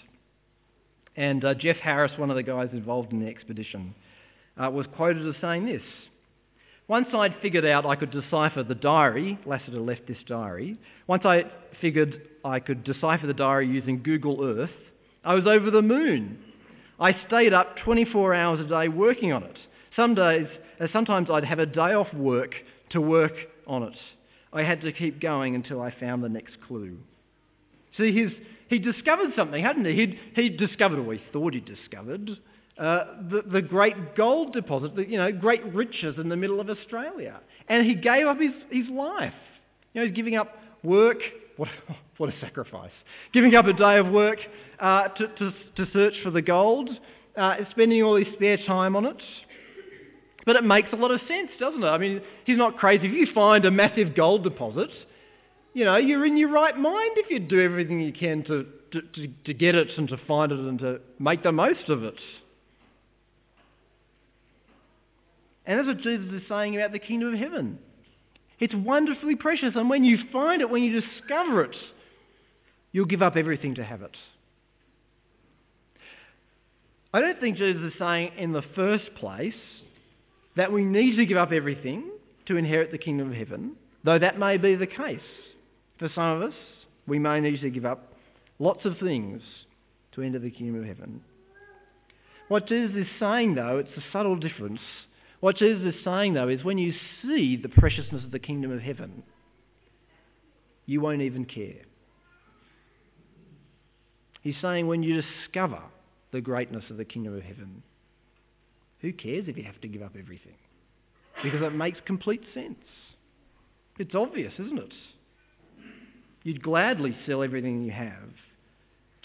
[1.15, 3.93] And Jeff Harris, one of the guys involved in the expedition,
[4.57, 5.81] uh, was quoted as saying this
[6.87, 10.77] Once I'd figured out I could decipher the diary, Lasseter left this diary,
[11.07, 11.43] once I
[11.81, 14.69] figured I could decipher the diary using Google Earth,
[15.23, 16.39] I was over the moon.
[16.99, 19.57] I stayed up 24 hours a day working on it.
[19.95, 22.53] Some days, uh, sometimes I'd have a day off work
[22.91, 23.33] to work
[23.67, 23.95] on it.
[24.51, 26.97] I had to keep going until I found the next clue.
[27.97, 28.31] See, he's,
[28.69, 29.93] he discovered something, hadn't he?
[29.93, 32.31] He'd, he'd discovered, or he thought he'd discovered,
[32.79, 36.69] uh, the, the great gold deposit, the, you know, great riches in the middle of
[36.69, 37.41] Australia.
[37.67, 39.33] And he gave up his, his life.
[39.93, 41.17] You know, he's giving up work.
[41.57, 41.69] What,
[42.17, 42.91] what a sacrifice.
[43.33, 44.39] Giving up a day of work
[44.79, 46.89] uh, to, to, to, search for the gold,
[47.35, 49.21] uh, spending all his spare time on it.
[50.45, 51.87] But it makes a lot of sense, doesn't it?
[51.87, 53.07] I mean, he's not crazy.
[53.07, 54.89] If you find a massive gold deposit,
[55.73, 59.01] you know, you're in your right mind if you do everything you can to, to,
[59.01, 62.17] to, to get it and to find it and to make the most of it.
[65.65, 67.77] And that's what Jesus is saying about the kingdom of heaven.
[68.59, 71.75] It's wonderfully precious, and when you find it, when you discover it,
[72.91, 74.15] you'll give up everything to have it.
[77.13, 79.53] I don't think Jesus is saying in the first place
[80.59, 82.09] that we need to give up everything
[82.45, 85.19] to inherit the kingdom of heaven, though that may be the case.
[85.97, 86.57] For some of us,
[87.07, 88.13] we may need to give up
[88.59, 89.41] lots of things
[90.13, 91.21] to enter the kingdom of heaven.
[92.47, 94.79] What Jesus is saying, though, it's a subtle difference
[95.39, 98.81] what Jesus is saying, though, is when you see the preciousness of the kingdom of
[98.81, 99.23] heaven,
[100.85, 101.85] you won't even care.
[104.41, 105.81] He's saying when you discover
[106.31, 107.83] the greatness of the kingdom of heaven,
[109.01, 110.55] who cares if you have to give up everything?
[111.43, 112.75] Because it makes complete sense.
[113.97, 114.93] It's obvious, isn't it?
[116.43, 118.29] You'd gladly sell everything you have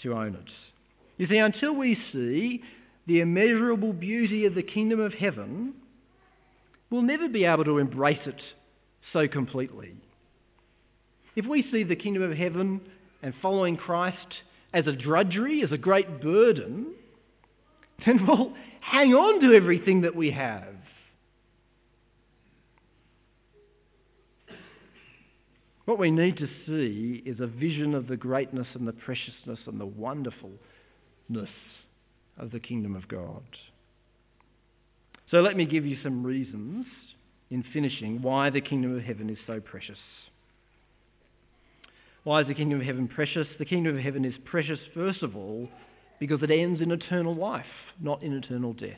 [0.03, 0.49] to own it.
[1.17, 2.61] You see, until we see
[3.07, 5.73] the immeasurable beauty of the kingdom of heaven,
[6.89, 8.41] we'll never be able to embrace it
[9.13, 9.93] so completely.
[11.35, 12.81] If we see the kingdom of heaven
[13.21, 14.17] and following Christ
[14.73, 16.93] as a drudgery, as a great burden,
[18.05, 20.75] then we'll hang on to everything that we have.
[25.85, 29.79] What we need to see is a vision of the greatness and the preciousness and
[29.79, 30.57] the wonderfulness
[32.37, 33.43] of the kingdom of God.
[35.29, 36.85] So let me give you some reasons
[37.51, 39.97] in finishing why the kingdom of heaven is so precious.
[42.23, 43.47] Why is the kingdom of heaven precious?
[43.59, 45.69] The kingdom of heaven is precious, first of all,
[46.19, 47.65] because it ends in eternal life,
[48.01, 48.97] not in eternal death.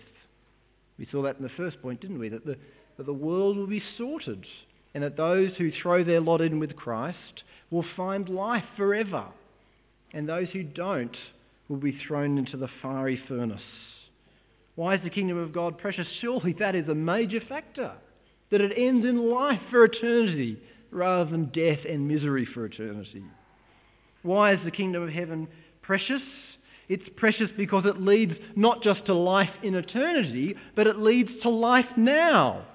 [0.97, 2.29] We saw that in the first point, didn't we?
[2.29, 2.57] That the,
[2.97, 4.45] that the world will be sorted
[4.93, 9.25] and that those who throw their lot in with Christ will find life forever,
[10.13, 11.15] and those who don't
[11.67, 13.61] will be thrown into the fiery furnace.
[14.75, 16.07] Why is the kingdom of God precious?
[16.21, 17.91] Surely that is a major factor,
[18.51, 20.57] that it ends in life for eternity
[20.91, 23.23] rather than death and misery for eternity.
[24.23, 25.47] Why is the kingdom of heaven
[25.81, 26.21] precious?
[26.89, 31.49] It's precious because it leads not just to life in eternity, but it leads to
[31.49, 32.65] life now.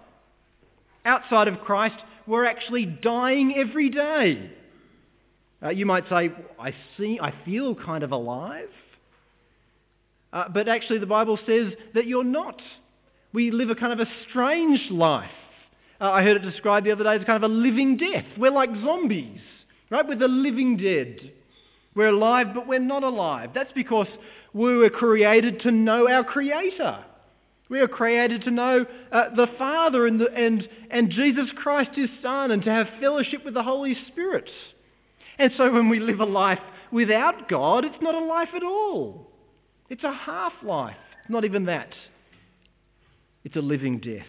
[1.04, 1.96] Outside of Christ,
[2.26, 4.50] we're actually dying every day.
[5.62, 8.68] Uh, you might say, I see, I feel kind of alive.
[10.32, 12.60] Uh, but actually, the Bible says that you're not.
[13.32, 15.30] We live a kind of a strange life.
[16.00, 18.24] Uh, I heard it described the other day as kind of a living death.
[18.36, 19.40] We're like zombies,
[19.90, 20.06] right?
[20.06, 21.32] We're the living dead.
[21.94, 23.50] We're alive, but we're not alive.
[23.54, 24.06] That's because
[24.52, 27.04] we were created to know our Creator.
[27.68, 32.10] We are created to know uh, the Father and, the, and, and Jesus Christ, His
[32.22, 34.48] Son, and to have fellowship with the Holy Spirit.
[35.38, 36.58] And so when we live a life
[36.90, 39.30] without God, it's not a life at all.
[39.88, 40.96] It's a half life.
[41.22, 41.94] It's not even that.
[43.44, 44.26] It's a living death.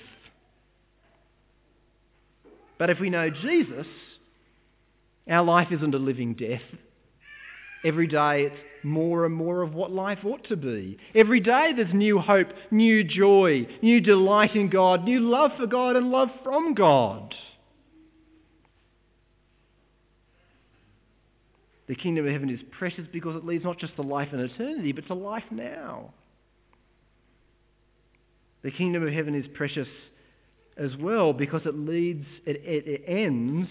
[2.78, 3.88] But if we know Jesus,
[5.30, 6.62] our life isn't a living death.
[7.84, 10.98] Every day it's more and more of what life ought to be.
[11.16, 15.96] Every day there's new hope, new joy, new delight in God, new love for God
[15.96, 17.34] and love from God.
[21.88, 24.94] The kingdom of heaven is precious because it leads not just to life in eternity,
[24.94, 26.14] but to life now.
[28.64, 29.88] The kingdom of heaven is precious
[30.78, 33.70] as well because it leads, it, it, it ends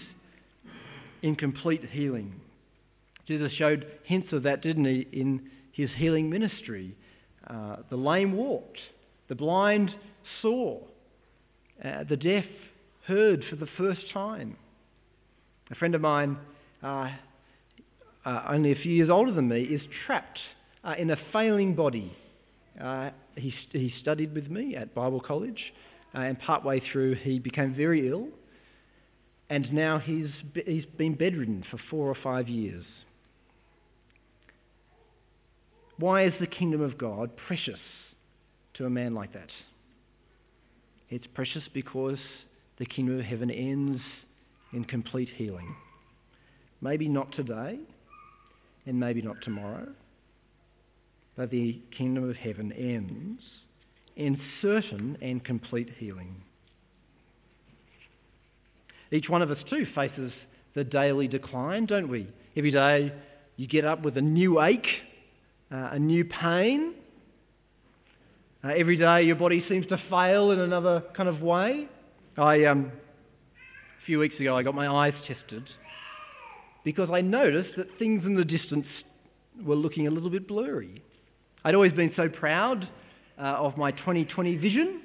[1.23, 2.39] in complete healing.
[3.27, 6.95] Jesus showed hints of that, didn't he, in his healing ministry.
[7.47, 8.79] Uh, the lame walked,
[9.27, 9.93] the blind
[10.41, 10.79] saw,
[11.83, 12.45] uh, the deaf
[13.05, 14.55] heard for the first time.
[15.71, 16.37] A friend of mine,
[16.81, 17.09] uh,
[18.25, 20.39] uh only a few years older than me, is trapped
[20.83, 22.15] uh, in a failing body.
[22.81, 25.73] Uh, he, he studied with me at Bible College,
[26.13, 28.27] and partway through he became very ill,
[29.49, 30.29] and now he's,
[30.65, 32.85] he's been bedridden for four or five years.
[36.03, 37.79] Why is the kingdom of God precious
[38.73, 39.47] to a man like that?
[41.09, 42.17] It's precious because
[42.77, 44.01] the kingdom of heaven ends
[44.73, 45.73] in complete healing.
[46.81, 47.79] Maybe not today,
[48.85, 49.87] and maybe not tomorrow,
[51.37, 53.41] but the kingdom of heaven ends
[54.17, 56.35] in certain and complete healing.
[59.09, 60.33] Each one of us, too, faces
[60.75, 62.27] the daily decline, don't we?
[62.57, 63.13] Every day
[63.55, 64.89] you get up with a new ache
[65.73, 66.93] uh, a new pain.
[68.63, 71.87] Uh, every day your body seems to fail in another kind of way.
[72.37, 72.91] I, um,
[74.01, 75.67] a few weeks ago, I got my eyes tested
[76.83, 78.85] because I noticed that things in the distance
[79.63, 81.01] were looking a little bit blurry.
[81.63, 82.87] I'd always been so proud
[83.39, 85.01] uh, of my 2020 vision.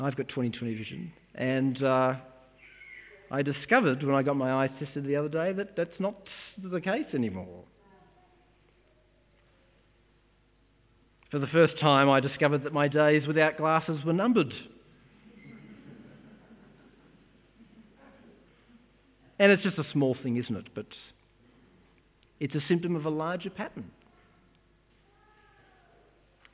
[0.00, 1.12] I've got 2020 vision.
[1.34, 2.14] And uh,
[3.30, 6.16] I discovered when I got my eyes tested the other day that that's not
[6.62, 7.64] the case anymore.
[11.30, 14.52] For the first time, I discovered that my days without glasses were numbered.
[19.38, 20.68] And it's just a small thing, isn't it?
[20.74, 20.86] But
[22.40, 23.90] it's a symptom of a larger pattern.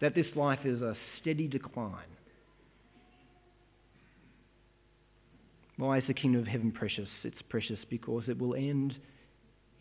[0.00, 2.04] That this life is a steady decline.
[5.76, 7.08] Why is the kingdom of heaven precious?
[7.22, 8.94] It's precious because it will end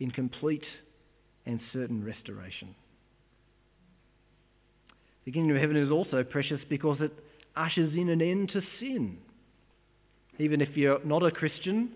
[0.00, 0.64] in complete
[1.46, 2.74] and certain restoration.
[5.24, 7.12] The kingdom of heaven is also precious because it
[7.56, 9.18] ushers in an end to sin.
[10.38, 11.90] Even if you're not a Christian,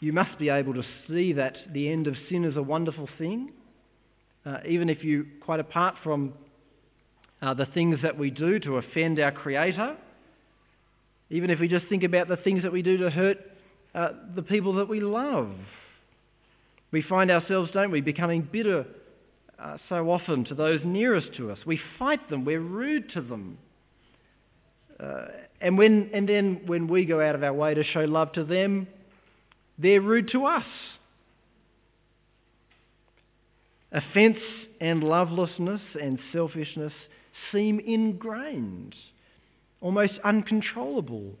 [0.00, 3.50] you must be able to see that the end of sin is a wonderful thing,
[4.44, 6.34] uh, even if you, quite apart from
[7.40, 9.96] uh, the things that we do to offend our Creator,
[11.30, 13.38] even if we just think about the things that we do to hurt
[13.94, 15.50] uh, the people that we love.
[16.92, 18.86] We find ourselves, don't we, becoming bitter
[19.58, 21.58] uh, so often to those nearest to us.
[21.66, 23.58] We fight them, we're rude to them.
[24.98, 25.26] Uh,
[25.60, 28.44] and, when, and then when we go out of our way to show love to
[28.44, 28.86] them,
[29.78, 30.64] they're rude to us.
[33.90, 34.38] Offence
[34.80, 36.92] and lovelessness and selfishness
[37.50, 38.94] seem ingrained,
[39.80, 41.32] almost uncontrollable.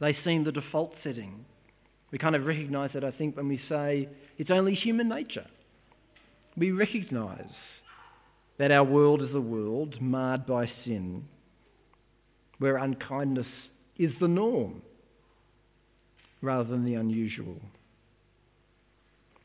[0.00, 1.44] They seem the default setting.
[2.10, 5.46] We kind of recognise that, I think, when we say it's only human nature.
[6.56, 7.52] We recognise
[8.58, 11.24] that our world is a world marred by sin,
[12.58, 13.46] where unkindness
[13.96, 14.82] is the norm
[16.42, 17.56] rather than the unusual.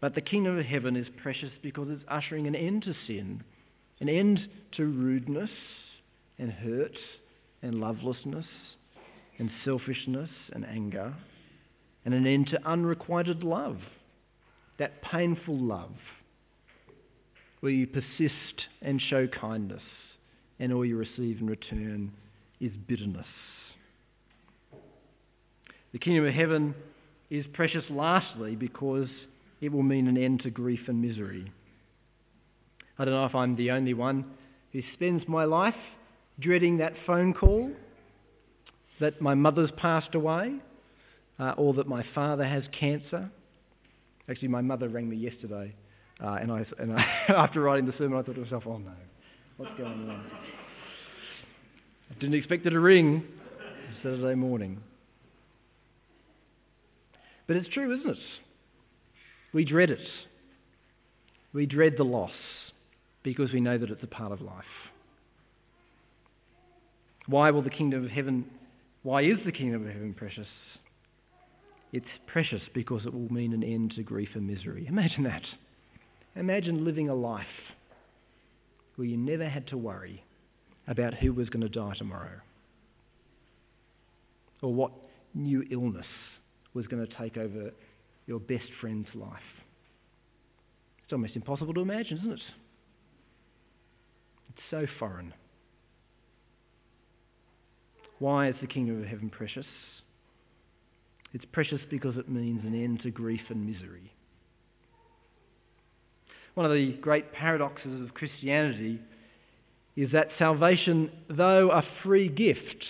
[0.01, 3.43] But the kingdom of heaven is precious because it's ushering an end to sin,
[3.99, 4.39] an end
[4.73, 5.49] to rudeness
[6.37, 6.97] and hurt
[7.61, 8.45] and lovelessness
[9.39, 11.13] and selfishness and anger,
[12.05, 13.77] and an end to unrequited love,
[14.77, 15.91] that painful love
[17.59, 19.81] where you persist and show kindness,
[20.59, 22.11] and all you receive in return
[22.59, 23.25] is bitterness.
[25.93, 26.75] The kingdom of heaven
[27.29, 29.09] is precious lastly because
[29.61, 31.51] it will mean an end to grief and misery.
[32.99, 34.25] I don't know if I'm the only one
[34.73, 35.75] who spends my life
[36.39, 37.71] dreading that phone call
[38.99, 40.55] that my mother's passed away
[41.39, 43.29] uh, or that my father has cancer.
[44.29, 45.73] Actually, my mother rang me yesterday,
[46.23, 48.91] uh, and, I, and I, after writing the sermon, I thought to myself, oh no,
[49.57, 50.25] what's going on?
[52.09, 53.23] I didn't expect it to ring
[54.01, 54.79] Saturday morning.
[57.47, 58.17] But it's true, isn't it?
[59.53, 59.99] We dread it.
[61.53, 62.31] We dread the loss
[63.23, 64.63] because we know that it's a part of life.
[67.27, 68.45] Why will the kingdom of heaven,
[69.03, 70.47] why is the kingdom of heaven precious?
[71.93, 74.85] It's precious because it will mean an end to grief and misery.
[74.87, 75.43] Imagine that.
[76.37, 77.45] Imagine living a life
[78.95, 80.23] where you never had to worry
[80.87, 82.39] about who was going to die tomorrow
[84.61, 84.91] or what
[85.33, 86.05] new illness
[86.73, 87.71] was going to take over
[88.27, 89.39] your best friend's life.
[91.03, 92.41] It's almost impossible to imagine, isn't it?
[94.49, 95.33] It's so foreign.
[98.19, 99.65] Why is the kingdom of heaven precious?
[101.33, 104.11] It's precious because it means an end to grief and misery.
[106.57, 108.99] One of the great paradoxes of Christianity
[109.95, 112.83] is that salvation, though a free gift,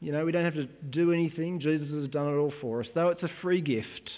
[0.00, 1.60] you know, we don't have to do anything.
[1.60, 2.88] Jesus has done it all for us.
[2.92, 4.10] Though it's a free gift,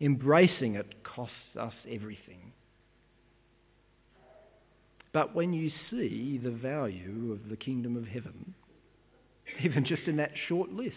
[0.00, 2.54] embracing it costs us everything.
[5.12, 8.54] But when you see the value of the kingdom of heaven,
[9.62, 10.94] even just in that short list,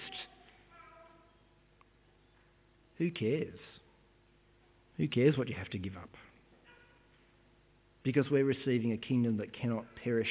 [2.97, 3.59] who cares?
[4.95, 6.15] Who cares what you have to give up?
[8.05, 10.29] Because we're receiving a kingdom that cannot perish,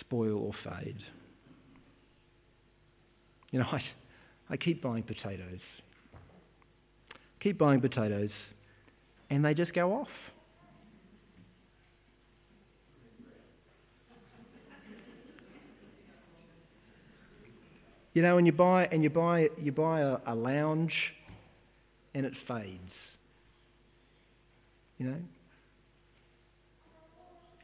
[0.00, 0.98] spoil, or fade.
[3.50, 3.82] You know, I,
[4.50, 5.60] I keep buying potatoes.
[7.40, 8.28] Keep buying potatoes,
[9.30, 10.08] and they just go off.
[18.12, 20.94] You know, and you buy and you buy you buy a, a lounge,
[22.14, 22.92] and it fades.
[24.98, 25.16] You know,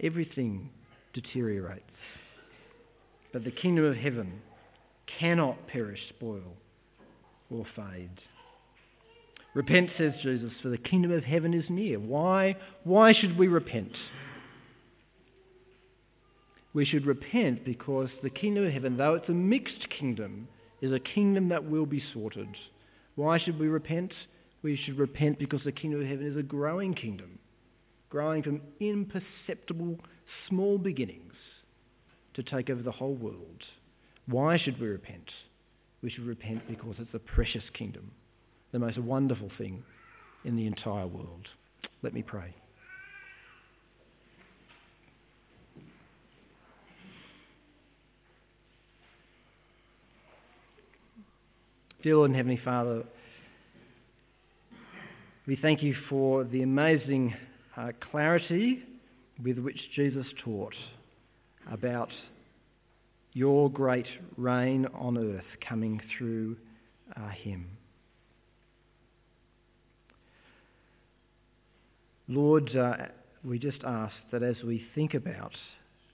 [0.03, 0.71] everything
[1.13, 1.85] deteriorates.
[3.33, 4.41] But the kingdom of heaven
[5.19, 6.57] cannot perish, spoil,
[7.51, 8.11] or fade.
[9.55, 11.99] Repent, says Jesus, for the kingdom of heaven is near.
[11.99, 12.57] Why?
[12.85, 13.93] Why should we repent?
[16.75, 20.49] We should repent because the kingdom of heaven, though it's a mixed kingdom,
[20.81, 22.49] is a kingdom that will be sorted.
[23.15, 24.13] Why should we repent?
[24.63, 27.39] We should repent because the kingdom of heaven is a growing kingdom,
[28.13, 29.99] growing from imperceptible
[30.47, 31.33] small beginnings
[32.35, 33.63] to take over the whole world.
[34.27, 35.31] Why should we repent?
[36.03, 38.11] We should repent because it's a precious kingdom,
[38.71, 39.83] the most wonderful thing
[40.45, 41.49] in the entire world.
[42.03, 42.55] Let me pray.
[52.03, 53.05] Dear Lord and Heavenly Father,
[55.47, 57.33] we thank you for the amazing
[57.77, 58.83] uh, clarity
[59.43, 60.75] with which Jesus taught
[61.71, 62.11] about
[63.33, 64.07] your great
[64.37, 66.57] reign on earth coming through
[67.17, 67.67] uh, him.
[72.29, 72.95] Lord, uh,
[73.45, 75.53] we just ask that as we think about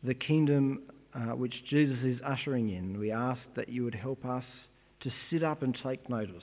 [0.03, 0.83] the kingdom
[1.15, 4.45] uh, which Jesus is ushering in, we ask that you would help us
[5.01, 6.43] to sit up and take notice.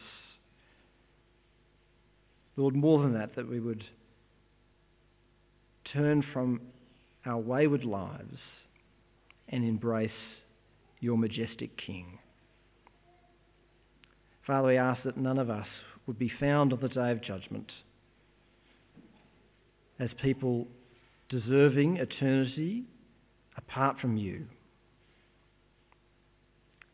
[2.58, 3.84] Lord, more than that, that we would
[5.94, 6.62] turn from
[7.26, 8.40] our wayward lives
[9.50, 10.12] and embrace
[11.00, 12.20] your majestic King.
[14.46, 15.68] Father, we ask that none of us
[16.06, 17.72] would be found on the day of judgment
[20.00, 20.68] as people
[21.30, 22.84] deserving eternity
[23.58, 24.46] apart from you.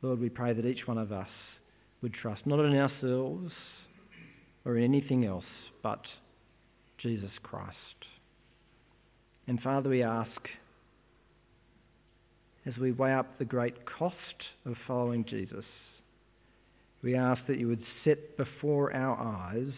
[0.02, 1.28] Lord, we pray that each one of us
[2.02, 3.52] would trust not in ourselves
[4.66, 5.46] or in anything else
[5.84, 6.02] but
[6.98, 7.76] Jesus Christ.
[9.48, 10.30] And Father, we ask,
[12.66, 14.16] as we weigh up the great cost
[14.66, 15.66] of following Jesus,
[17.04, 19.74] we ask that you would set before our eyes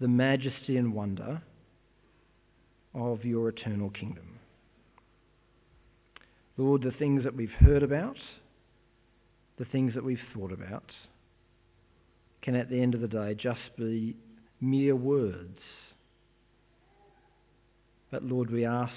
[0.00, 1.40] the majesty and wonder
[2.94, 4.26] of your eternal kingdom.
[6.56, 8.16] Lord, the things that we've heard about,
[9.58, 10.90] the things that we've thought about,
[12.42, 14.16] can at the end of the day just be
[14.60, 15.60] mere words.
[18.12, 18.92] But Lord, we ask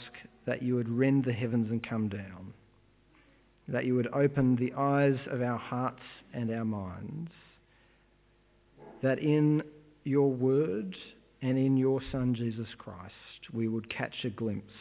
[0.45, 2.53] that you would rend the heavens and come down,
[3.67, 6.03] that you would open the eyes of our hearts
[6.33, 7.31] and our minds,
[9.01, 9.63] that in
[10.03, 10.95] your word
[11.41, 13.13] and in your Son Jesus Christ
[13.53, 14.73] we would catch a glimpse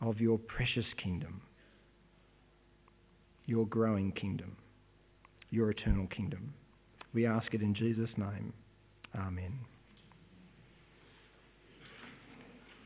[0.00, 1.40] of your precious kingdom,
[3.46, 4.56] your growing kingdom,
[5.50, 6.52] your eternal kingdom.
[7.14, 8.52] We ask it in Jesus' name.
[9.14, 9.60] Amen.